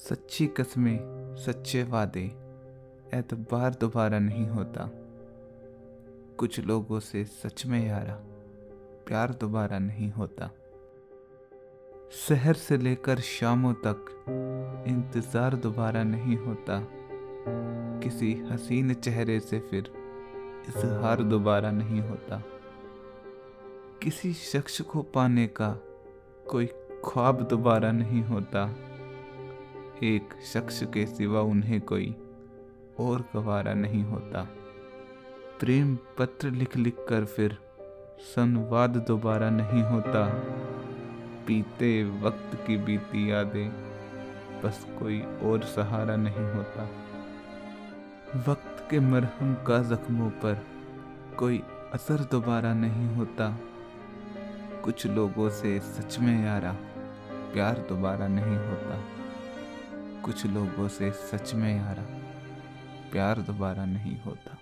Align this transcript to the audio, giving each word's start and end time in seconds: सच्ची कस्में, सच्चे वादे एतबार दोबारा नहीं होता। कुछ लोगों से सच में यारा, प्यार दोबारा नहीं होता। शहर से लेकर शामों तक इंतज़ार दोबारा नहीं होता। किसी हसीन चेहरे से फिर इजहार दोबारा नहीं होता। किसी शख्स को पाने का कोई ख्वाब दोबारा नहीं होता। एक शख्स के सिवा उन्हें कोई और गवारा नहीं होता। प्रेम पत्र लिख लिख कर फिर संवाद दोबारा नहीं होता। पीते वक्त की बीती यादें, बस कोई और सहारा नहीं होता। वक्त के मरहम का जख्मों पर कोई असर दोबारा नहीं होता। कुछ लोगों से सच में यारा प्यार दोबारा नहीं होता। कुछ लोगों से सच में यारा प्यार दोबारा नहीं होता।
सच्ची 0.00 0.46
कस्में, 0.46 0.98
सच्चे 1.36 1.82
वादे 1.82 2.24
एतबार 3.14 3.74
दोबारा 3.74 4.18
नहीं 4.18 4.46
होता। 4.46 4.90
कुछ 6.38 6.60
लोगों 6.60 7.00
से 7.00 7.24
सच 7.24 7.66
में 7.66 7.86
यारा, 7.86 8.14
प्यार 9.06 9.32
दोबारा 9.34 9.78
नहीं 9.78 10.10
होता। 10.12 10.50
शहर 12.12 12.54
से 12.54 12.76
लेकर 12.76 13.20
शामों 13.20 13.72
तक 13.86 14.24
इंतज़ार 14.88 15.54
दोबारा 15.56 16.02
नहीं 16.02 16.36
होता। 16.36 16.80
किसी 18.02 18.32
हसीन 18.50 18.94
चेहरे 18.94 19.40
से 19.40 19.60
फिर 19.60 19.92
इजहार 20.68 21.22
दोबारा 21.22 21.70
नहीं 21.70 22.00
होता। 22.00 22.42
किसी 24.02 24.32
शख्स 24.32 24.80
को 24.80 25.02
पाने 25.02 25.46
का 25.46 25.76
कोई 26.50 26.66
ख्वाब 27.04 27.42
दोबारा 27.42 27.92
नहीं 27.92 28.22
होता। 28.22 28.74
एक 30.02 30.34
शख्स 30.52 30.82
के 30.82 31.06
सिवा 31.06 31.40
उन्हें 31.40 31.80
कोई 31.80 32.16
और 33.00 33.24
गवारा 33.34 33.74
नहीं 33.74 34.02
होता। 34.02 34.48
प्रेम 35.60 35.98
पत्र 36.18 36.50
लिख 36.50 36.76
लिख 36.76 36.96
कर 37.08 37.24
फिर 37.24 37.58
संवाद 38.20 38.90
दोबारा 38.90 39.50
नहीं 39.50 39.82
होता। 39.82 40.28
पीते 41.46 42.04
वक्त 42.04 42.58
की 42.66 42.76
बीती 42.76 43.30
यादें, 43.30 43.70
बस 44.64 44.86
कोई 44.98 45.20
और 45.20 45.62
सहारा 45.62 46.16
नहीं 46.16 46.54
होता। 46.54 46.88
वक्त 48.48 48.88
के 48.90 49.00
मरहम 49.00 49.54
का 49.54 49.82
जख्मों 49.82 50.30
पर 50.30 50.66
कोई 51.38 51.62
असर 51.94 52.28
दोबारा 52.30 52.74
नहीं 52.74 53.16
होता। 53.16 53.58
कुछ 54.84 55.06
लोगों 55.06 55.50
से 55.50 55.80
सच 55.80 56.18
में 56.18 56.44
यारा 56.44 56.72
प्यार 57.52 57.86
दोबारा 57.88 58.28
नहीं 58.28 58.56
होता। 58.56 59.25
कुछ 60.26 60.46
लोगों 60.46 60.88
से 60.88 61.10
सच 61.10 61.54
में 61.54 61.76
यारा 61.76 62.02
प्यार 63.12 63.40
दोबारा 63.40 63.84
नहीं 63.84 64.16
होता। 64.20 64.58